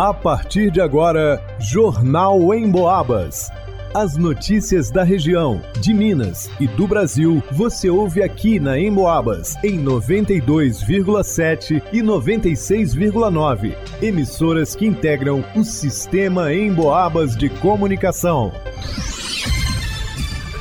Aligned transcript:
A 0.00 0.14
partir 0.14 0.70
de 0.70 0.80
agora, 0.80 1.44
Jornal 1.58 2.54
em 2.54 2.70
Boabas. 2.70 3.50
As 3.92 4.16
notícias 4.16 4.90
da 4.90 5.02
região, 5.02 5.60
de 5.78 5.92
Minas 5.92 6.50
e 6.58 6.66
do 6.66 6.86
Brasil, 6.86 7.42
você 7.52 7.90
ouve 7.90 8.22
aqui 8.22 8.58
na 8.58 8.80
Emboabas, 8.80 9.56
em 9.62 9.78
92,7 9.84 11.82
e 11.92 12.00
96,9. 12.00 13.76
Emissoras 14.00 14.74
que 14.74 14.86
integram 14.86 15.44
o 15.54 15.62
sistema 15.62 16.50
Emboabas 16.50 17.36
de 17.36 17.50
comunicação. 17.50 18.54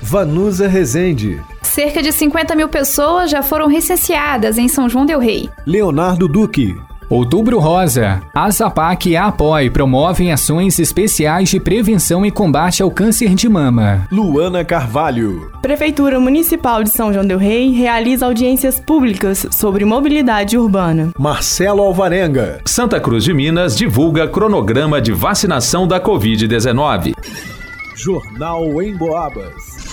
Vanusa 0.02 0.68
Rezende. 0.68 1.42
Cerca 1.62 2.02
de 2.02 2.12
50 2.12 2.58
mil 2.58 2.68
pessoas 2.68 3.32
já 3.32 3.42
foram 3.42 3.68
recenseadas 3.68 4.58
em 4.58 4.68
São 4.68 4.90
João 4.90 5.06
Del 5.06 5.20
Rei. 5.20 5.50
Leonardo 5.66 6.28
Duque. 6.28 6.76
Outubro 7.10 7.58
Rosa. 7.58 8.22
A 8.36 8.52
Zapac 8.52 9.10
e 9.10 9.18
a 9.18 9.26
APOI 9.26 9.72
promovem 9.72 10.32
ações 10.32 10.78
especiais 10.78 11.50
de 11.50 11.60
prevenção 11.60 12.24
e 12.24 12.30
combate 12.30 12.84
ao 12.84 12.92
câncer 12.92 13.34
de 13.34 13.50
mama. 13.50 14.08
Luana 14.12 14.64
Carvalho. 14.64 15.52
Prefeitura 15.60 16.20
Municipal 16.20 16.84
de 16.84 16.92
São 16.92 17.12
João 17.12 17.26
del 17.26 17.40
Rei 17.40 17.72
realiza 17.72 18.28
audiências 18.28 18.80
públicas 18.80 19.48
sobre 19.50 19.86
mobilidade 19.86 20.56
urbana. 20.56 21.10
Marcelo 21.18 21.82
Alvarenga. 21.82 22.62
Santa 22.64 23.00
Cruz 23.00 23.24
de 23.24 23.34
Minas 23.34 23.76
divulga 23.76 24.28
cronograma 24.28 25.02
de 25.02 25.12
vacinação 25.12 25.88
da 25.88 26.00
Covid-19. 26.00 27.16
Jornal 27.96 28.84
em 28.84 28.96
Boabas. 28.96 29.89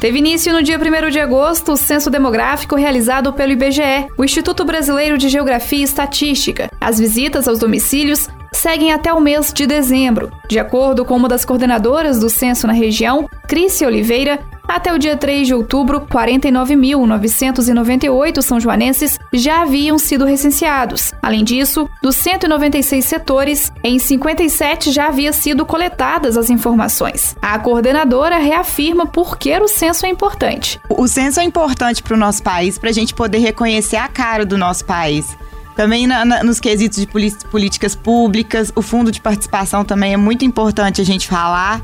Teve 0.00 0.18
início 0.18 0.52
no 0.52 0.62
dia 0.62 0.78
1 0.78 1.10
de 1.10 1.18
agosto 1.18 1.72
o 1.72 1.76
censo 1.76 2.10
demográfico 2.10 2.76
realizado 2.76 3.32
pelo 3.32 3.52
IBGE, 3.52 4.08
o 4.18 4.24
Instituto 4.24 4.62
Brasileiro 4.62 5.16
de 5.16 5.28
Geografia 5.28 5.78
e 5.78 5.82
Estatística. 5.82 6.70
As 6.78 6.98
visitas 6.98 7.48
aos 7.48 7.58
domicílios 7.58 8.28
seguem 8.52 8.92
até 8.92 9.12
o 9.12 9.20
mês 9.20 9.52
de 9.54 9.66
dezembro. 9.66 10.30
De 10.48 10.58
acordo 10.58 11.04
com 11.04 11.16
uma 11.16 11.28
das 11.28 11.46
coordenadoras 11.46 12.18
do 12.18 12.28
censo 12.28 12.66
na 12.66 12.74
região, 12.74 13.28
Crícia 13.48 13.86
Oliveira, 13.86 14.38
até 14.68 14.92
o 14.92 14.98
dia 14.98 15.16
3 15.16 15.46
de 15.46 15.54
outubro, 15.54 16.00
49.998 16.00 18.42
são 18.42 18.58
joanenses 18.60 19.20
já 19.32 19.62
haviam 19.62 19.96
sido 19.98 20.24
recenseados. 20.24 21.14
Além 21.22 21.44
disso, 21.44 21.88
dos 22.02 22.16
196 22.16 23.04
setores, 23.04 23.70
em 23.82 23.98
57 23.98 24.92
já 24.92 25.08
havia 25.08 25.32
sido 25.32 25.64
coletadas 25.64 26.36
as 26.36 26.50
informações. 26.50 27.34
A 27.40 27.58
coordenadora 27.58 28.36
reafirma 28.38 29.06
por 29.06 29.38
que 29.38 29.56
o 29.58 29.68
censo 29.68 30.04
é 30.06 30.08
importante. 30.08 30.80
O 30.88 31.06
censo 31.08 31.40
é 31.40 31.44
importante 31.44 32.02
para 32.02 32.14
o 32.14 32.18
nosso 32.18 32.42
país, 32.42 32.78
para 32.78 32.90
a 32.90 32.92
gente 32.92 33.14
poder 33.14 33.38
reconhecer 33.38 33.96
a 33.96 34.08
cara 34.08 34.44
do 34.44 34.58
nosso 34.58 34.84
país. 34.84 35.36
Também 35.76 36.06
na, 36.06 36.24
na, 36.24 36.42
nos 36.42 36.58
quesitos 36.58 36.98
de 36.98 37.06
políticas 37.06 37.94
públicas, 37.94 38.72
o 38.74 38.80
fundo 38.80 39.12
de 39.12 39.20
participação 39.20 39.84
também 39.84 40.14
é 40.14 40.16
muito 40.16 40.42
importante 40.44 41.02
a 41.02 41.04
gente 41.04 41.28
falar. 41.28 41.82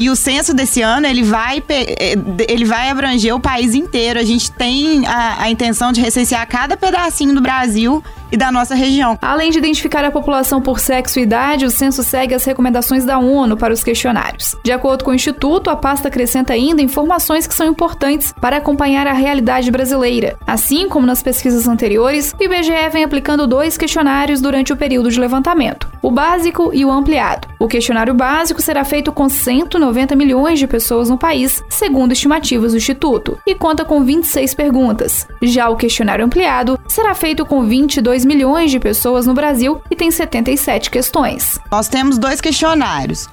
E 0.00 0.08
o 0.08 0.16
censo 0.16 0.54
desse 0.54 0.80
ano, 0.80 1.06
ele 1.06 1.22
vai, 1.22 1.62
eh, 1.68 2.16
ele 2.48 2.64
vai 2.64 2.88
abranger 2.88 3.34
o 3.34 3.38
país 3.38 3.74
inteiro. 3.74 4.18
A 4.18 4.24
gente 4.24 4.50
tem 4.50 5.06
a, 5.06 5.42
a 5.42 5.50
intenção 5.50 5.92
de 5.92 6.00
recensear 6.00 6.48
cada 6.48 6.74
pedacinho 6.74 7.34
do 7.34 7.42
Brasil 7.42 8.02
e 8.30 8.36
da 8.36 8.50
nossa 8.52 8.74
região. 8.74 9.18
Além 9.20 9.50
de 9.50 9.58
identificar 9.58 10.04
a 10.04 10.10
população 10.10 10.60
por 10.60 10.78
sexo 10.78 11.18
e 11.18 11.22
idade, 11.22 11.64
o 11.64 11.70
censo 11.70 12.02
segue 12.02 12.34
as 12.34 12.44
recomendações 12.44 13.04
da 13.04 13.18
ONU 13.18 13.56
para 13.56 13.72
os 13.72 13.82
questionários. 13.82 14.56
De 14.64 14.72
acordo 14.72 15.04
com 15.04 15.10
o 15.10 15.14
Instituto, 15.14 15.70
a 15.70 15.76
pasta 15.76 16.08
acrescenta 16.08 16.52
ainda 16.52 16.82
informações 16.82 17.46
que 17.46 17.54
são 17.54 17.66
importantes 17.66 18.32
para 18.40 18.56
acompanhar 18.56 19.06
a 19.06 19.12
realidade 19.12 19.70
brasileira. 19.70 20.36
Assim 20.46 20.88
como 20.88 21.06
nas 21.06 21.22
pesquisas 21.22 21.66
anteriores, 21.66 22.34
o 22.38 22.42
IBGE 22.42 22.88
vem 22.92 23.04
aplicando 23.04 23.46
dois 23.46 23.76
questionários 23.76 24.40
durante 24.40 24.72
o 24.72 24.76
período 24.76 25.10
de 25.10 25.20
levantamento: 25.20 25.88
o 26.02 26.10
básico 26.10 26.70
e 26.72 26.84
o 26.84 26.90
ampliado. 26.90 27.48
O 27.58 27.68
questionário 27.68 28.14
básico 28.14 28.62
será 28.62 28.84
feito 28.84 29.12
com 29.12 29.28
190 29.28 30.16
milhões 30.16 30.58
de 30.58 30.66
pessoas 30.66 31.10
no 31.10 31.18
país, 31.18 31.62
segundo 31.68 32.12
estimativas 32.12 32.72
do 32.72 32.78
Instituto, 32.78 33.38
e 33.46 33.54
conta 33.54 33.84
com 33.84 34.02
26 34.02 34.54
perguntas. 34.54 35.26
Já 35.42 35.68
o 35.68 35.76
questionário 35.76 36.24
ampliado 36.24 36.78
será 36.88 37.14
feito 37.14 37.44
com 37.44 37.64
22 37.64 38.19
2 38.20 38.24
milhões 38.24 38.70
de 38.70 38.78
pessoas 38.78 39.26
no 39.26 39.32
Brasil 39.32 39.80
e 39.90 39.96
tem 39.96 40.10
77 40.10 40.90
questões. 40.90 41.58
Nós 41.70 41.88
temos 41.88 42.18
dois 42.18 42.40
questionários, 42.40 43.28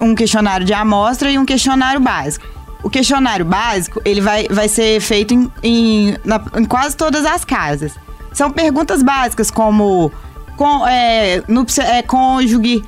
um, 0.00 0.14
questionário 0.14 0.66
de 0.66 0.72
amostra 0.72 1.30
e 1.30 1.38
um 1.38 1.44
questionário 1.44 2.00
básico. 2.00 2.46
O 2.82 2.90
questionário 2.90 3.44
básico 3.44 4.02
ele 4.04 4.20
vai, 4.20 4.48
vai 4.48 4.68
ser 4.68 5.00
feito 5.00 5.32
em, 5.32 5.52
em, 5.62 6.16
na, 6.24 6.40
em 6.56 6.64
quase 6.64 6.96
todas 6.96 7.24
as 7.24 7.44
casas. 7.44 7.92
São 8.32 8.50
perguntas 8.50 9.02
básicas 9.02 9.50
como 9.50 10.10
com, 10.56 10.86
é, 10.86 11.42
no, 11.46 11.64
é, 11.78 12.02
cônjuge, 12.02 12.82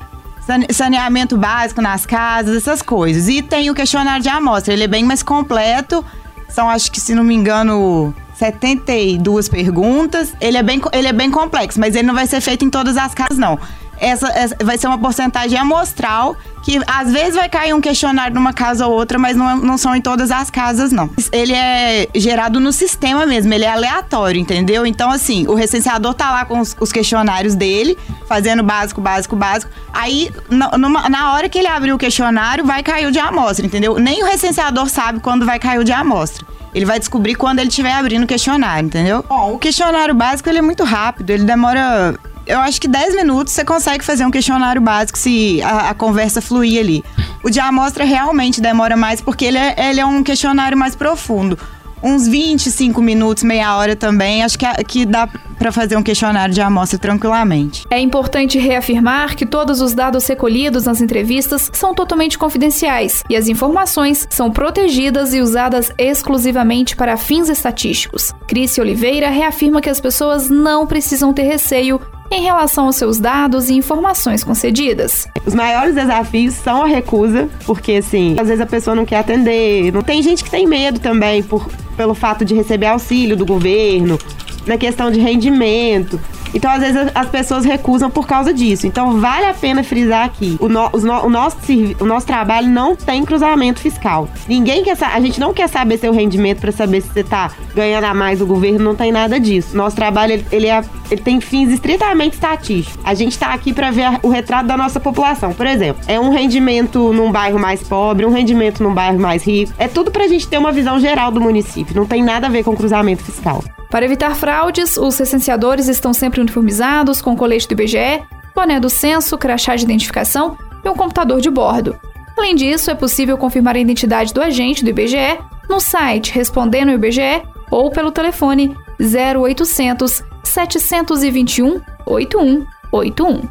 saneamento 0.71 1.37
básico 1.37 1.81
nas 1.81 2.05
casas, 2.05 2.57
essas 2.57 2.81
coisas. 2.81 3.29
E 3.29 3.41
tem 3.41 3.69
o 3.69 3.73
questionário 3.73 4.21
de 4.21 4.29
amostra, 4.29 4.73
ele 4.73 4.83
é 4.83 4.87
bem 4.87 5.05
mais 5.05 5.23
completo. 5.23 6.03
São, 6.49 6.69
acho 6.69 6.91
que, 6.91 6.99
se 6.99 7.15
não 7.15 7.23
me 7.23 7.33
engano, 7.33 8.13
72 8.37 9.49
perguntas. 9.49 10.33
Ele 10.39 10.57
é, 10.57 10.63
bem, 10.63 10.81
ele 10.93 11.07
é 11.07 11.13
bem 11.13 11.31
complexo, 11.31 11.79
mas 11.79 11.95
ele 11.95 12.07
não 12.07 12.13
vai 12.13 12.27
ser 12.27 12.41
feito 12.41 12.65
em 12.65 12.69
todas 12.69 12.97
as 12.97 13.13
casas, 13.13 13.37
não. 13.37 13.59
Essa, 13.97 14.27
essa, 14.27 14.57
vai 14.61 14.77
ser 14.77 14.87
uma 14.87 14.97
porcentagem 14.97 15.57
amostral 15.57 16.35
que 16.63 16.81
às 16.87 17.13
vezes 17.13 17.35
vai 17.35 17.47
cair 17.47 17.73
um 17.73 17.79
questionário 17.79 18.33
numa 18.33 18.51
casa 18.51 18.87
ou 18.87 18.93
outra, 18.93 19.17
mas 19.19 19.37
não, 19.37 19.55
não 19.57 19.77
são 19.77 19.95
em 19.95 20.01
todas 20.01 20.31
as 20.31 20.49
casas, 20.49 20.91
não. 20.91 21.09
Ele 21.31 21.53
é 21.53 22.09
gerado 22.15 22.59
no 22.59 22.73
sistema 22.73 23.25
mesmo, 23.25 23.53
ele 23.53 23.63
é 23.63 23.69
aleatório, 23.69 24.41
entendeu? 24.41 24.85
Então, 24.85 25.11
assim, 25.11 25.47
o 25.47 25.53
recenseador 25.53 26.13
tá 26.15 26.31
lá 26.31 26.43
com 26.43 26.59
os, 26.59 26.75
os 26.79 26.91
questionários 26.91 27.55
dele, 27.55 27.95
fazendo 28.27 28.63
básico, 28.63 28.99
básico, 28.99 29.35
básico. 29.35 29.71
Aí, 29.93 30.31
na, 30.49 30.77
numa, 30.77 31.07
na 31.07 31.33
hora 31.33 31.47
que 31.47 31.59
ele 31.59 31.67
abrir 31.67 31.93
o 31.93 31.97
questionário, 31.97 32.65
vai 32.65 32.81
cair 32.81 33.05
o 33.05 33.11
de 33.11 33.19
amostra, 33.19 33.65
entendeu? 33.65 33.97
Nem 33.99 34.23
o 34.23 34.25
recenseador 34.25 34.89
sabe 34.89 35.19
quando 35.19 35.45
vai 35.45 35.59
cair 35.59 35.79
o 35.79 35.83
de 35.83 35.93
amostra. 35.93 36.54
Ele 36.75 36.85
vai 36.85 36.99
descobrir 36.99 37.35
quando 37.35 37.59
ele 37.59 37.69
estiver 37.69 37.93
abrindo 37.93 38.25
o 38.25 38.27
questionário, 38.27 38.87
entendeu? 38.87 39.23
Bom, 39.27 39.53
o 39.53 39.57
questionário 39.57 40.13
básico 40.13 40.49
ele 40.49 40.59
é 40.59 40.61
muito 40.61 40.83
rápido, 40.83 41.29
ele 41.29 41.45
demora 41.45 42.13
eu 42.45 42.59
acho 42.59 42.79
que 42.79 42.87
10 42.87 43.15
minutos 43.15 43.53
você 43.53 43.65
consegue 43.65 44.05
fazer 44.05 44.23
um 44.23 44.29
questionário 44.29 44.79
básico 44.79 45.17
se 45.17 45.63
a, 45.63 45.89
a, 45.89 45.93
conversa 45.95 46.41
fluir 46.41 46.79
ali. 46.79 47.03
O 47.43 47.49
de 47.49 47.59
amostra 47.59 48.03
realmente 48.03 48.61
demora 48.61 48.95
mais 48.95 49.19
porque 49.19 49.45
ele 49.45 49.57
é, 49.57 49.89
ele 49.89 49.99
é 49.99 50.05
um 50.05 50.21
questionário 50.21 50.77
mais 50.77 50.95
profundo 50.95 51.57
uns 52.01 52.27
25 52.27 53.01
minutos, 53.01 53.43
meia 53.43 53.75
hora 53.77 53.95
também, 53.95 54.43
acho 54.43 54.57
que, 54.57 54.65
que 54.83 55.05
dá 55.05 55.27
para 55.57 55.71
fazer 55.71 55.95
um 55.95 56.03
questionário 56.03 56.53
de 56.53 56.61
amostra 56.61 56.99
tranquilamente. 56.99 57.85
É 57.89 57.99
importante 57.99 58.59
reafirmar 58.59 59.35
que 59.35 59.45
todos 59.45 59.81
os 59.81 59.93
dados 59.93 60.27
recolhidos 60.27 60.85
nas 60.85 61.01
entrevistas 61.01 61.69
são 61.73 61.93
totalmente 61.93 62.37
confidenciais 62.37 63.23
e 63.29 63.35
as 63.35 63.47
informações 63.47 64.27
são 64.29 64.51
protegidas 64.51 65.33
e 65.33 65.39
usadas 65.39 65.91
exclusivamente 65.97 66.95
para 66.95 67.17
fins 67.17 67.49
estatísticos. 67.49 68.33
Cris 68.47 68.77
Oliveira 68.77 69.29
reafirma 69.29 69.81
que 69.81 69.89
as 69.89 69.99
pessoas 69.99 70.49
não 70.49 70.85
precisam 70.85 71.33
ter 71.33 71.43
receio 71.43 71.99
em 72.35 72.41
relação 72.41 72.85
aos 72.85 72.97
seus 72.97 73.19
dados 73.19 73.69
e 73.69 73.73
informações 73.73 74.43
concedidas. 74.43 75.27
Os 75.45 75.55
maiores 75.55 75.95
desafios 75.95 76.53
são 76.53 76.83
a 76.83 76.87
recusa, 76.87 77.49
porque 77.65 77.93
assim, 77.93 78.35
às 78.37 78.47
vezes 78.47 78.61
a 78.61 78.65
pessoa 78.65 78.95
não 78.95 79.05
quer 79.05 79.19
atender. 79.19 79.91
Não 79.93 80.01
tem 80.01 80.21
gente 80.21 80.43
que 80.43 80.49
tem 80.49 80.67
medo 80.67 80.99
também 80.99 81.41
por, 81.41 81.69
pelo 81.95 82.13
fato 82.13 82.43
de 82.43 82.53
receber 82.53 82.87
auxílio 82.87 83.37
do 83.37 83.45
governo, 83.45 84.19
na 84.65 84.77
questão 84.77 85.09
de 85.09 85.19
rendimento. 85.19 86.19
Então, 86.55 86.71
às 86.71 86.79
vezes, 86.79 87.11
as 87.13 87.29
pessoas 87.29 87.65
recusam 87.65 88.09
por 88.09 88.25
causa 88.25 88.53
disso. 88.53 88.87
Então, 88.87 89.19
vale 89.19 89.45
a 89.45 89.53
pena 89.53 89.83
frisar 89.83 90.25
aqui: 90.25 90.57
o, 90.61 90.69
no, 90.69 90.89
o, 90.93 91.29
nosso, 91.29 91.57
o 91.99 92.05
nosso 92.05 92.25
trabalho 92.25 92.69
não 92.69 92.95
tem 92.95 93.25
cruzamento 93.25 93.81
fiscal. 93.81 94.29
Ninguém 94.47 94.83
quer 94.83 94.95
A 95.03 95.19
gente 95.19 95.39
não 95.39 95.53
quer 95.53 95.67
saber 95.67 95.97
seu 95.97 96.13
rendimento 96.13 96.61
para 96.61 96.71
saber 96.71 97.01
se 97.01 97.09
você 97.09 97.19
está 97.19 97.51
ganhando 97.75 98.05
a 98.05 98.13
mais 98.13 98.39
do 98.39 98.45
governo, 98.45 98.79
não 98.79 98.95
tem 98.95 99.11
nada 99.11 99.37
disso. 99.37 99.75
Nosso 99.75 99.95
trabalho 99.95 100.33
ele, 100.33 100.45
ele, 100.51 100.67
é, 100.67 100.81
ele 101.11 101.21
tem 101.21 101.41
fins 101.41 101.69
estritamente 101.69 102.35
estatísticos. 102.35 102.97
A 103.03 103.13
gente 103.13 103.33
está 103.33 103.53
aqui 103.53 103.73
para 103.73 103.91
ver 103.91 104.19
o 104.23 104.29
retrato 104.29 104.65
da 104.65 104.77
nossa 104.77 104.99
população. 104.99 105.53
Por 105.53 105.67
exemplo, 105.67 106.01
é 106.07 106.17
um 106.17 106.29
rendimento 106.29 107.11
num 107.11 107.31
bairro 107.31 107.59
mais 107.59 107.83
pobre, 107.83 108.25
um 108.25 108.31
rendimento 108.31 108.81
num 108.81 108.93
bairro 108.93 109.19
mais 109.19 109.43
rico. 109.43 109.73
É 109.77 109.89
tudo 109.89 110.09
para 110.09 110.23
a 110.23 110.27
gente 110.27 110.47
ter 110.47 110.57
uma 110.57 110.71
visão 110.71 110.99
geral 111.01 111.31
do 111.31 111.41
município. 111.41 111.93
Não 111.93 112.05
tem 112.05 112.23
nada 112.23 112.47
a 112.47 112.49
ver 112.49 112.63
com 112.63 112.73
cruzamento 112.75 113.23
fiscal. 113.23 113.61
Para 113.95 114.03
evitar 114.03 114.35
fraudes, 114.35 114.97
os 114.97 115.17
recenseadores 115.17 115.87
estão 115.87 116.13
sempre 116.13 116.41
uniformizados 116.41 117.21
com 117.21 117.33
colete 117.33 117.65
do 117.65 117.71
IBGE, 117.71 118.21
boné 118.53 118.77
do 118.77 118.89
censo, 118.89 119.37
crachá 119.37 119.73
de 119.73 119.85
identificação 119.85 120.57
e 120.83 120.89
um 120.89 120.93
computador 120.93 121.39
de 121.39 121.49
bordo. 121.49 121.97
Além 122.37 122.55
disso, 122.55 122.91
é 122.91 122.93
possível 122.93 123.37
confirmar 123.37 123.77
a 123.77 123.79
identidade 123.79 124.33
do 124.33 124.41
agente 124.41 124.83
do 124.83 124.89
IBGE 124.89 125.39
no 125.69 125.79
site 125.79 126.33
Respondendo 126.33 126.91
IBGE 126.91 127.41
ou 127.71 127.89
pelo 127.89 128.11
telefone 128.11 128.75
0800 128.99 130.21
721 130.43 131.79
8181. 132.05 133.47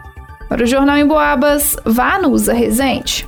Para 0.47 0.63
o 0.63 0.67
Jornal 0.67 0.99
em 0.99 1.07
Boabas, 1.07 1.75
vá 1.87 2.19
no 2.19 2.29
Usa 2.29 2.53
Resente. 2.53 3.27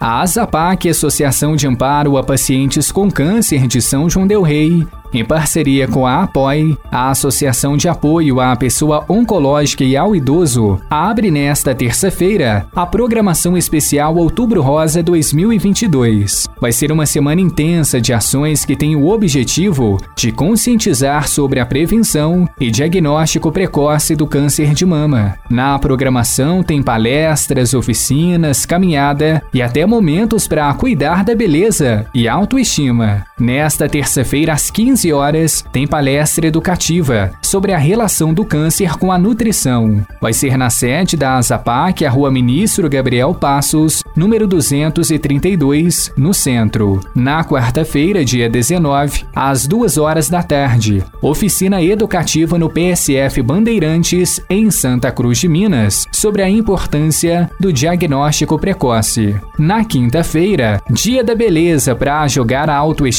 A 0.00 0.22
ASAPAC, 0.22 0.88
Associação 0.88 1.54
de 1.54 1.66
Amparo 1.66 2.16
a 2.16 2.24
Pacientes 2.24 2.90
com 2.90 3.10
Câncer 3.10 3.66
de 3.66 3.82
São 3.82 4.08
João 4.08 4.26
del 4.26 4.40
Rei, 4.40 4.86
em 5.12 5.24
parceria 5.24 5.88
com 5.88 6.06
a 6.06 6.22
APOI, 6.22 6.76
a 6.90 7.10
Associação 7.10 7.76
de 7.76 7.88
Apoio 7.88 8.40
à 8.40 8.54
Pessoa 8.56 9.04
Oncológica 9.08 9.84
e 9.84 9.96
ao 9.96 10.14
Idoso, 10.14 10.80
abre 10.90 11.30
nesta 11.30 11.74
terça-feira 11.74 12.66
a 12.74 12.86
programação 12.86 13.56
especial 13.56 14.16
Outubro 14.16 14.62
Rosa 14.62 15.02
2022. 15.02 16.48
Vai 16.60 16.72
ser 16.72 16.90
uma 16.90 17.06
semana 17.06 17.40
intensa 17.40 18.00
de 18.00 18.12
ações 18.12 18.64
que 18.64 18.76
tem 18.76 18.96
o 18.96 19.08
objetivo 19.08 19.98
de 20.16 20.32
conscientizar 20.32 21.28
sobre 21.28 21.60
a 21.60 21.66
prevenção 21.66 22.48
e 22.60 22.70
diagnóstico 22.70 23.52
precoce 23.52 24.16
do 24.16 24.26
câncer 24.26 24.74
de 24.74 24.84
mama. 24.84 25.36
Na 25.48 25.78
programação 25.78 26.62
tem 26.62 26.82
palestras, 26.82 27.74
oficinas, 27.74 28.66
caminhada 28.66 29.42
e 29.52 29.62
até 29.62 29.86
momentos 29.86 30.48
para 30.48 30.72
cuidar 30.74 31.24
da 31.24 31.34
beleza 31.34 32.06
e 32.14 32.28
autoestima. 32.28 33.27
Nesta 33.38 33.88
terça-feira, 33.88 34.52
às 34.52 34.70
15 34.70 35.12
horas, 35.12 35.64
tem 35.72 35.86
palestra 35.86 36.46
educativa 36.46 37.30
sobre 37.40 37.72
a 37.72 37.78
relação 37.78 38.34
do 38.34 38.44
câncer 38.44 38.98
com 38.98 39.12
a 39.12 39.18
nutrição. 39.18 40.04
Vai 40.20 40.32
ser 40.32 40.58
na 40.58 40.70
sede 40.70 41.16
da 41.16 41.36
ASAPAC, 41.36 42.04
a 42.04 42.10
Rua 42.10 42.30
Ministro 42.30 42.88
Gabriel 42.88 43.32
Passos, 43.34 44.02
número 44.16 44.46
232, 44.46 46.12
no 46.16 46.34
centro. 46.34 47.00
Na 47.14 47.44
quarta-feira, 47.44 48.24
dia 48.24 48.48
19, 48.48 49.24
às 49.34 49.66
2 49.66 49.98
horas 49.98 50.28
da 50.28 50.42
tarde, 50.42 51.04
oficina 51.22 51.80
educativa 51.82 52.58
no 52.58 52.68
PSF 52.68 53.40
Bandeirantes, 53.42 54.40
em 54.50 54.70
Santa 54.70 55.12
Cruz 55.12 55.38
de 55.38 55.48
Minas, 55.48 56.06
sobre 56.10 56.42
a 56.42 56.50
importância 56.50 57.48
do 57.60 57.72
diagnóstico 57.72 58.58
precoce. 58.58 59.36
Na 59.56 59.84
quinta-feira, 59.84 60.82
dia 60.90 61.22
da 61.22 61.34
beleza 61.34 61.94
para 61.94 62.26
jogar 62.26 62.68
a 62.68 62.76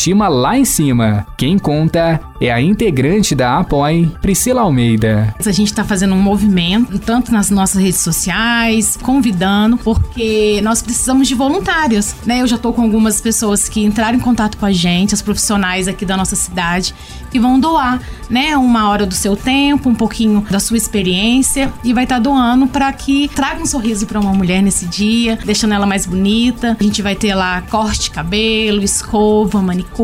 autoestima 0.09 0.27
lá 0.27 0.57
em 0.57 0.65
cima. 0.65 1.25
Quem 1.37 1.57
conta 1.57 2.19
é 2.41 2.51
a 2.51 2.61
integrante 2.61 3.35
da 3.35 3.59
Apoie, 3.59 4.11
Priscila 4.21 4.61
Almeida. 4.61 5.35
A 5.45 5.51
gente 5.51 5.67
está 5.67 5.83
fazendo 5.83 6.15
um 6.15 6.21
movimento, 6.21 6.97
tanto 6.99 7.31
nas 7.31 7.49
nossas 7.49 7.81
redes 7.81 7.99
sociais, 7.99 8.97
convidando, 9.01 9.77
porque 9.77 10.61
nós 10.63 10.81
precisamos 10.81 11.27
de 11.27 11.35
voluntários, 11.35 12.15
né? 12.25 12.41
Eu 12.41 12.47
já 12.47 12.55
estou 12.55 12.71
com 12.71 12.81
algumas 12.81 13.19
pessoas 13.19 13.67
que 13.67 13.83
entraram 13.83 14.17
em 14.17 14.21
contato 14.21 14.57
com 14.57 14.65
a 14.65 14.71
gente, 14.71 15.13
os 15.13 15.21
profissionais 15.21 15.87
aqui 15.87 16.05
da 16.05 16.15
nossa 16.15 16.35
cidade, 16.35 16.93
que 17.29 17.39
vão 17.39 17.59
doar, 17.59 18.01
né, 18.29 18.57
uma 18.57 18.89
hora 18.89 19.05
do 19.05 19.13
seu 19.13 19.35
tempo, 19.35 19.89
um 19.89 19.95
pouquinho 19.95 20.45
da 20.49 20.59
sua 20.59 20.77
experiência 20.77 21.71
e 21.83 21.93
vai 21.93 22.03
estar 22.03 22.15
tá 22.15 22.21
doando 22.21 22.67
para 22.67 22.91
que 22.93 23.27
traga 23.29 23.61
um 23.61 23.65
sorriso 23.65 24.05
para 24.05 24.19
uma 24.19 24.33
mulher 24.33 24.61
nesse 24.61 24.85
dia, 24.85 25.37
deixando 25.45 25.73
ela 25.73 25.85
mais 25.85 26.05
bonita. 26.05 26.75
A 26.79 26.83
gente 26.83 27.01
vai 27.01 27.15
ter 27.15 27.35
lá 27.35 27.61
corte 27.69 28.03
de 28.03 28.11
cabelo, 28.11 28.83
escova, 28.83 29.61
manicure, 29.61 29.98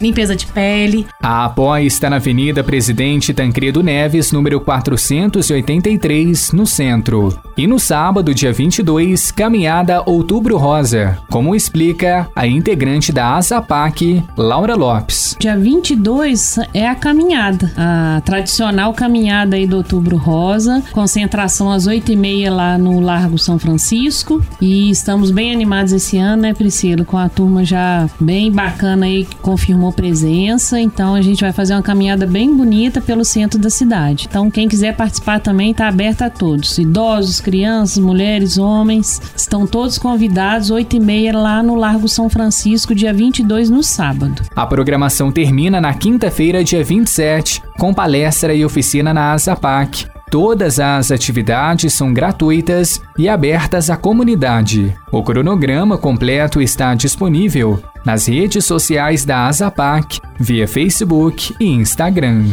limpeza 0.00 0.34
de 0.34 0.46
pele. 0.46 1.06
A 1.22 1.44
Apoia 1.44 1.84
está 1.84 2.08
na 2.08 2.16
Avenida 2.16 2.64
Presidente 2.64 3.34
Tancredo 3.34 3.82
Neves, 3.82 4.32
número 4.32 4.60
483, 4.60 6.52
no 6.52 6.66
centro. 6.66 7.38
E 7.56 7.66
no 7.66 7.78
sábado, 7.78 8.34
dia 8.34 8.52
22, 8.52 9.30
caminhada 9.30 10.02
Outubro 10.06 10.56
Rosa, 10.56 11.18
como 11.30 11.54
explica 11.54 12.28
a 12.34 12.46
integrante 12.46 13.12
da 13.12 13.36
ASAPAC, 13.36 14.22
Laura 14.36 14.74
Lopes. 14.74 15.36
Dia 15.38 15.56
22 15.56 16.58
é 16.72 16.88
a 16.88 16.94
caminhada, 16.94 17.72
a 17.76 18.22
tradicional 18.24 18.92
caminhada 18.94 19.56
aí 19.56 19.66
do 19.66 19.76
Outubro 19.76 20.16
Rosa, 20.16 20.82
concentração 20.92 21.70
às 21.70 21.86
8h30 21.86 22.50
lá 22.50 22.78
no 22.78 23.00
Largo 23.00 23.38
São 23.38 23.58
Francisco. 23.58 24.42
E 24.60 24.90
estamos 24.90 25.30
bem 25.30 25.52
animados 25.52 25.92
esse 25.92 26.16
ano, 26.18 26.42
né, 26.42 26.54
Priscila? 26.54 27.04
Com 27.04 27.18
a 27.18 27.28
turma 27.28 27.64
já 27.64 28.08
bem 28.20 28.50
bacana 28.50 29.06
aí 29.06 29.25
confirmou 29.42 29.92
presença. 29.92 30.80
Então 30.80 31.14
a 31.14 31.22
gente 31.22 31.40
vai 31.40 31.52
fazer 31.52 31.74
uma 31.74 31.82
caminhada 31.82 32.26
bem 32.26 32.54
bonita 32.56 33.00
pelo 33.00 33.24
centro 33.24 33.58
da 33.58 33.70
cidade. 33.70 34.26
Então 34.28 34.50
quem 34.50 34.68
quiser 34.68 34.96
participar 34.96 35.40
também 35.40 35.70
está 35.70 35.88
aberto 35.88 36.22
a 36.22 36.30
todos: 36.30 36.78
idosos, 36.78 37.40
crianças, 37.40 37.98
mulheres, 37.98 38.58
homens. 38.58 39.20
Estão 39.36 39.66
todos 39.66 39.98
convidados, 39.98 40.70
8h30 40.70 41.32
lá 41.32 41.62
no 41.62 41.74
Largo 41.74 42.08
São 42.08 42.28
Francisco, 42.28 42.94
dia 42.94 43.12
22 43.12 43.70
no 43.70 43.82
sábado. 43.82 44.42
A 44.54 44.66
programação 44.66 45.30
termina 45.30 45.80
na 45.80 45.94
quinta-feira 45.94 46.26
quinta-feira, 46.26 46.64
dia 46.64 46.84
27, 46.84 47.62
com 47.78 47.94
palestra 47.94 48.54
e 48.54 48.64
oficina 48.64 49.12
na 49.12 49.32
ASAPAC. 49.32 50.15
Todas 50.30 50.80
as 50.80 51.12
atividades 51.12 51.92
são 51.92 52.12
gratuitas 52.12 53.00
e 53.16 53.28
abertas 53.28 53.88
à 53.90 53.96
comunidade. 53.96 54.96
O 55.12 55.22
cronograma 55.22 55.96
completo 55.96 56.60
está 56.60 56.94
disponível 56.94 57.80
nas 58.04 58.26
redes 58.26 58.64
sociais 58.64 59.24
da 59.24 59.46
ASAPAC, 59.46 60.20
via 60.38 60.66
Facebook 60.66 61.54
e 61.60 61.66
Instagram. 61.66 62.44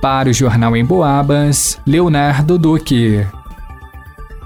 Para 0.00 0.28
o 0.28 0.32
Jornal 0.32 0.76
em 0.76 0.84
Boabas, 0.84 1.78
Leonardo 1.86 2.58
Duque. 2.58 3.26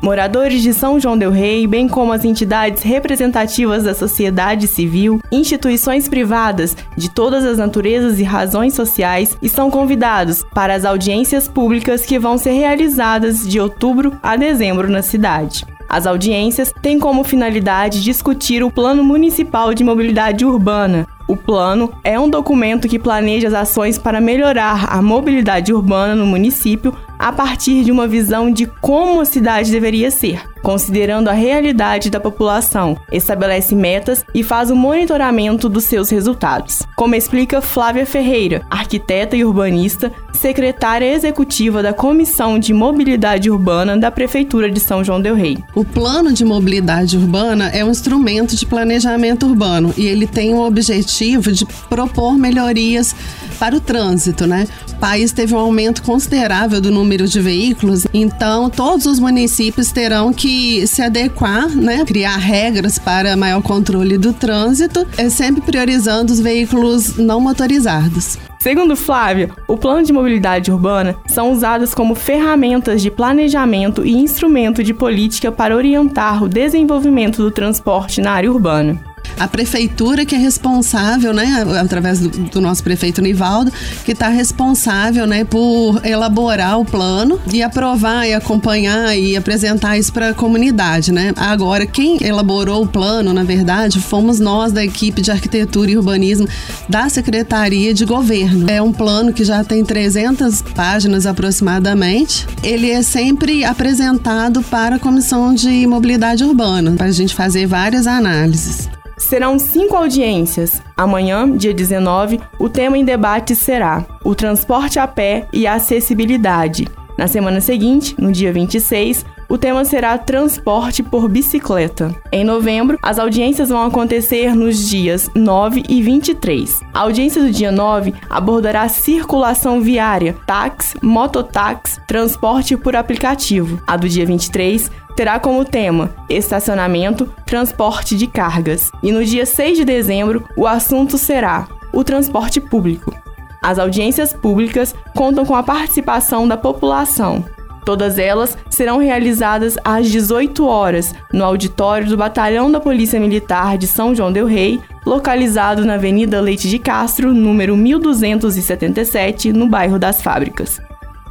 Moradores 0.05 0.61
de 0.61 0.75
São 0.75 1.01
João 1.01 1.17
Del 1.17 1.31
Rei, 1.31 1.67
bem 1.67 1.89
como 1.89 2.13
as 2.13 2.27
entidades 2.27 2.83
representativas 2.83 3.85
da 3.85 3.95
sociedade 3.95 4.69
civil, 4.69 5.19
instituições 5.33 6.11
privadas 6.11 6.77
de 6.95 7.09
todas 7.09 7.43
as 7.43 7.57
naturezas 7.57 8.21
e 8.21 8.23
razões 8.23 8.75
sociais 8.75 9.35
estão 9.41 9.71
convidados 9.71 10.45
para 10.53 10.75
as 10.75 10.85
audiências 10.85 11.49
públicas 11.49 12.05
que 12.05 12.19
vão 12.19 12.37
ser 12.37 12.53
realizadas 12.53 13.49
de 13.49 13.59
outubro 13.59 14.13
a 14.23 14.37
dezembro 14.37 14.91
na 14.91 15.01
cidade. 15.01 15.65
As 15.89 16.07
audiências 16.07 16.71
têm 16.83 16.99
como 16.99 17.25
finalidade 17.25 18.03
discutir 18.03 18.63
o 18.63 18.71
Plano 18.71 19.03
Municipal 19.03 19.73
de 19.73 19.83
Mobilidade 19.83 20.45
Urbana. 20.45 21.07
O 21.27 21.35
plano 21.35 21.91
é 22.05 22.21
um 22.21 22.29
documento 22.29 22.87
que 22.87 22.99
planeja 22.99 23.49
as 23.49 23.55
ações 23.55 23.97
para 23.97 24.21
melhorar 24.21 24.87
a 24.91 25.01
mobilidade 25.01 25.73
urbana 25.73 26.15
no 26.15 26.27
município 26.27 26.95
a 27.25 27.33
partir 27.33 27.83
de 27.85 27.91
uma 27.91 28.07
visão 28.07 28.51
de 28.51 28.67
como 28.67 29.19
a 29.19 29.25
cidade 29.25 29.71
deveria 29.71 30.11
ser, 30.11 30.43
considerando 30.65 31.29
a 31.29 31.33
realidade 31.33 32.09
da 32.09 32.19
população, 32.19 32.97
estabelece 33.13 33.75
metas 33.75 34.25
e 34.35 34.43
faz 34.43 34.71
o 34.71 34.75
monitoramento 34.75 35.69
dos 35.69 35.85
seus 35.85 36.09
resultados. 36.09 36.83
Como 36.97 37.15
explica 37.15 37.61
Flávia 37.61 38.07
Ferreira, 38.07 38.63
arquiteta 38.71 39.37
e 39.37 39.45
urbanista, 39.45 40.11
secretária 40.33 41.13
executiva 41.13 41.83
da 41.83 41.93
Comissão 41.93 42.59
de 42.59 42.73
Mobilidade 42.73 43.51
Urbana 43.51 43.97
da 43.97 44.11
Prefeitura 44.11 44.71
de 44.71 44.81
São 44.81 45.05
João 45.05 45.21
del 45.21 45.35
Rei. 45.35 45.59
O 45.75 45.85
plano 45.85 46.33
de 46.33 46.45
mobilidade 46.45 47.19
urbana 47.19 47.69
é 47.69 47.85
um 47.85 47.91
instrumento 47.91 48.57
de 48.57 48.65
planejamento 48.65 49.47
urbano 49.47 49.93
e 49.97 50.07
ele 50.07 50.27
tem 50.27 50.55
o 50.55 50.65
objetivo 50.65 51.53
de 51.53 51.67
propor 51.89 52.39
melhorias 52.39 53.15
para 53.59 53.77
o 53.77 53.81
trânsito, 53.81 54.47
né? 54.47 54.67
O 54.93 54.97
país 54.97 55.33
teve 55.33 55.55
um 55.55 55.59
aumento 55.59 56.03
considerável 56.03 56.81
do 56.81 56.91
número 56.91 57.27
de 57.29 57.41
veículos, 57.41 58.07
então 58.15 58.71
todos 58.71 59.07
os 59.07 59.19
municípios 59.19 59.93
terão 59.93 60.33
que 60.33 60.54
se 60.87 61.03
adequar, 61.03 61.69
né? 61.69 62.05
Criar 62.05 62.37
regras 62.37 62.99
para 62.99 63.37
maior 63.37 63.63
controle 63.63 64.19
do 64.19 64.33
trânsito, 64.33 65.07
é 65.17 65.29
sempre 65.29 65.61
priorizando 65.61 66.33
os 66.33 66.41
veículos 66.41 67.17
não 67.17 67.41
motorizados. 67.41 68.39
Segundo 68.61 68.97
Flávia, 68.97 69.51
o 69.69 69.77
plano 69.77 70.03
de 70.03 70.13
mobilidade 70.13 70.73
urbana 70.73 71.17
são 71.27 71.53
usados 71.53 71.95
como 71.95 72.15
ferramentas 72.15 73.03
de 73.03 73.11
planejamento 73.11 74.07
e 74.07 74.17
instrumento 74.17 74.83
de 74.83 74.95
política 74.95 75.53
para 75.53 75.77
orientar 75.77 76.43
o 76.43 76.49
desenvolvimento 76.49 77.43
do 77.43 77.51
transporte 77.51 78.23
na 78.23 78.33
área 78.33 78.51
urbana 78.51 79.14
a 79.39 79.49
prefeitura 79.49 80.25
que 80.25 80.35
é 80.35 80.39
responsável, 80.39 81.33
né, 81.33 81.65
através 81.81 82.21
do, 82.21 82.29
do 82.29 82.61
nosso 82.61 82.83
prefeito 82.83 83.21
Nivaldo, 83.21 83.73
que 84.05 84.13
está 84.13 84.29
responsável, 84.29 85.27
né, 85.27 85.45
por 85.45 86.01
elaborar 86.05 86.79
o 86.79 86.85
plano 86.85 87.41
e 87.53 87.63
aprovar 87.63 88.27
e 88.27 88.35
acompanhar 88.35 89.17
e 89.17 89.37
apresentar 89.37 89.99
isso 89.99 90.13
para 90.13 90.31
a 90.31 90.35
comunidade, 90.35 91.13
né? 91.13 91.33
Agora, 91.37 91.87
quem 91.87 92.19
elaborou 92.23 92.83
o 92.83 92.87
plano, 92.87 93.33
na 93.33 93.45
verdade, 93.45 94.01
fomos 94.01 94.41
nós 94.41 94.73
da 94.73 94.85
equipe 94.85 95.21
de 95.21 95.31
arquitetura 95.31 95.91
e 95.91 95.97
urbanismo 95.97 96.49
da 96.89 97.09
Secretaria 97.09 97.93
de 97.95 98.05
Governo. 98.05 98.71
É 98.71 98.81
um 98.81 98.93
plano 98.93 99.33
que 99.33 99.45
já 99.45 99.65
tem 99.65 99.85
300 99.85 100.63
páginas 100.75 101.27
aproximadamente. 101.27 102.47
Ele 102.63 102.91
é 102.91 103.03
sempre 103.03 103.65
apresentado 103.65 104.63
para 104.63 104.97
a 104.97 104.99
Comissão 104.99 105.55
de 105.55 105.87
Mobilidade 105.87 106.45
Urbana, 106.45 106.93
para 106.93 107.07
a 107.07 107.13
gente 107.13 107.35
fazer 107.35 107.67
várias 107.67 108.07
análises. 108.07 108.94
Serão 109.25 109.59
cinco 109.59 109.97
audiências. 109.97 110.83
Amanhã, 110.95 111.51
dia 111.51 111.73
19, 111.73 112.39
o 112.61 112.69
tema 112.69 112.99
em 112.99 113.05
debate 113.05 113.57
será 113.57 114.05
o 114.23 114.35
transporte 114.35 114.99
a 114.99 115.09
pé 115.09 115.49
e 115.51 115.67
a 115.67 115.75
acessibilidade. 115.75 116.87
Na 117.17 117.27
semana 117.27 117.59
seguinte, 117.63 118.15
no 118.19 118.31
dia 118.31 118.53
26, 118.53 119.25
o 119.49 119.59
tema 119.59 119.85
será 119.85 120.17
transporte 120.19 121.03
por 121.03 121.29
bicicleta. 121.29 122.15
Em 122.33 122.45
novembro, 122.45 122.99
as 123.03 123.19
audiências 123.19 123.69
vão 123.69 123.83
acontecer 123.83 124.55
nos 124.55 124.89
dias 124.89 125.31
9 125.35 125.85
e 125.89 126.03
23. 126.03 126.81
A 126.93 127.01
audiência 127.01 127.43
do 127.43 127.51
dia 127.51 127.71
9 127.71 128.15
abordará 128.29 128.89
circulação 128.89 129.81
viária, 129.81 130.37
táxi, 130.47 130.97
mototáxi, 131.03 132.01
transporte 132.07 132.77
por 132.77 132.97
aplicativo. 132.97 133.81
A 133.87 133.97
do 133.97 134.09
dia 134.09 134.27
23 134.27 134.91
terá 135.17 135.39
como 135.39 135.65
tema 135.65 136.11
estacionamento, 136.29 137.33
transporte 137.47 138.17
de 138.17 138.27
cargas. 138.27 138.91
E 139.03 139.13
no 139.13 139.25
dia 139.25 139.47
6 139.47 139.79
de 139.79 139.85
dezembro, 139.85 140.45
o 140.57 140.67
assunto 140.67 141.17
será 141.17 141.69
o 141.93 142.03
transporte 142.03 142.61
público. 142.61 143.15
As 143.63 143.79
audiências 143.79 144.35
públicas 144.35 144.95
contam 145.15 145.47
com 145.47 145.55
a 145.55 145.63
participação 145.63 146.47
da 146.47 146.57
população. 146.57 147.45
Todas 147.85 148.19
elas 148.19 148.57
serão 148.71 148.99
realizadas 148.99 149.77
às 149.85 150.11
18 150.11 150.67
horas 150.67 151.15
no 151.33 151.45
auditório 151.45 152.09
do 152.09 152.17
Batalhão 152.17 152.73
da 152.73 152.81
Polícia 152.81 153.21
Militar 153.21 153.77
de 153.77 153.87
São 153.87 154.15
João 154.15 154.33
del 154.33 154.47
Rei, 154.47 154.81
localizado 155.05 155.85
na 155.85 155.95
Avenida 155.95 156.41
Leite 156.41 156.69
de 156.69 156.79
Castro, 156.79 157.35
número 157.35 157.77
1277, 157.77 159.53
no 159.53 159.69
bairro 159.69 159.99
das 159.99 160.23
Fábricas. 160.23 160.81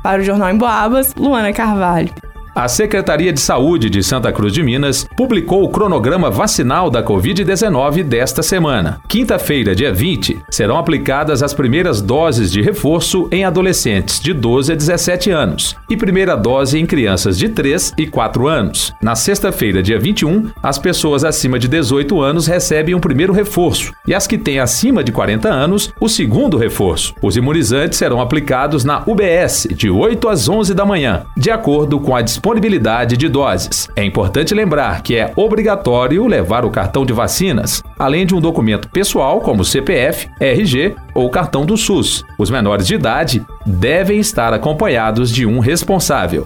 Para 0.04 0.22
o 0.22 0.26
Jornal 0.26 0.52
em 0.52 0.58
Boabas, 0.58 1.16
Luana 1.16 1.52
Carvalho. 1.54 2.14
A 2.56 2.68
Secretaria 2.68 3.34
de 3.34 3.42
Saúde 3.42 3.90
de 3.90 4.04
Santa 4.04 4.32
Cruz 4.32 4.54
de 4.54 4.62
Minas 4.62 5.08
publicou 5.18 5.64
o 5.64 5.70
cronograma 5.70 6.30
vacinal 6.30 6.88
da 6.88 7.02
Covid-19 7.02 8.04
desta 8.04 8.44
semana. 8.44 9.02
Quinta-feira, 9.10 9.74
dia 9.74 9.92
20, 9.92 10.40
serão 10.52 10.78
aplicadas 10.78 11.42
as 11.42 11.52
primeiras 11.52 12.00
doses 12.00 12.52
de 12.52 12.62
reforço 12.62 13.28
em 13.32 13.44
adolescentes 13.44 14.20
de 14.20 14.34
12 14.34 14.72
a 14.72 14.76
17 14.76 15.32
anos 15.32 15.76
e 15.90 15.98
primeira 15.98 16.36
dose 16.36 16.78
em 16.78 16.86
crianças 16.86 17.40
de 17.40 17.50
3 17.50 17.94
e 17.98 18.06
4 18.06 18.48
anos. 18.48 18.94
Na 19.02 19.16
sexta-feira, 19.16 19.82
dia 19.82 19.98
21, 19.98 20.52
as 20.62 20.78
pessoas 20.78 21.24
acima 21.24 21.58
de 21.58 21.68
18 21.68 22.22
anos 22.22 22.46
recebem 22.46 22.94
um 22.94 23.00
primeiro 23.00 23.34
reforço 23.34 23.94
e 24.08 24.14
as 24.14 24.28
que 24.28 24.38
têm 24.38 24.60
acima 24.60 25.04
de 25.04 25.12
40 25.12 25.50
anos, 25.50 25.92
o 26.00 26.08
segundo 26.08 26.56
reforço. 26.56 27.16
Os 27.20 27.36
imunizantes 27.36 27.98
serão 27.98 28.22
aplicados 28.22 28.86
na 28.86 29.02
UBS 29.08 29.68
de 29.72 29.90
8 29.90 30.30
às 30.30 30.48
11 30.48 30.76
da 30.76 30.86
manhã, 30.86 31.24
de 31.36 31.50
acordo 31.50 32.00
com 32.00 32.16
a 32.16 32.22
disponibilidade 32.44 33.16
de 33.16 33.30
doses. 33.30 33.88
É 33.96 34.04
importante 34.04 34.54
lembrar 34.54 35.02
que 35.02 35.16
é 35.16 35.32
obrigatório 35.34 36.28
levar 36.28 36.66
o 36.66 36.70
cartão 36.70 37.06
de 37.06 37.14
vacinas, 37.14 37.82
além 37.98 38.26
de 38.26 38.36
um 38.36 38.42
documento 38.42 38.90
pessoal 38.90 39.40
como 39.40 39.64
CPF, 39.64 40.28
RG 40.42 40.94
ou 41.16 41.30
cartão 41.30 41.66
do 41.66 41.78
SUS. 41.78 42.26
Os 42.38 42.50
menores 42.50 42.86
de 42.86 42.96
idade 42.96 43.46
devem 43.66 44.20
estar 44.20 44.54
acompanhados 44.54 45.32
de 45.32 45.46
um 45.46 45.60
responsável. 45.60 46.46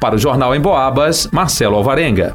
Para 0.00 0.16
o 0.16 0.18
Jornal 0.18 0.52
em 0.52 0.60
Boabas, 0.60 1.28
Marcelo 1.30 1.76
Alvarenga. 1.76 2.34